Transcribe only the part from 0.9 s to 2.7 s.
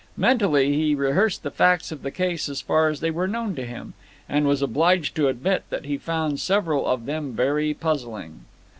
rehearsed the facts of the case as